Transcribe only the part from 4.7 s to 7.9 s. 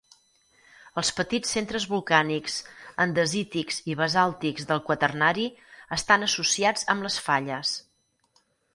del Quaternari estan associats amb les falles.